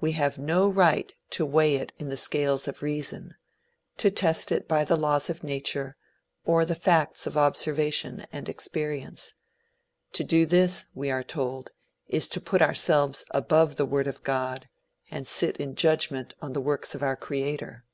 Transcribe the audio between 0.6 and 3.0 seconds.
right to weigh it in the scales of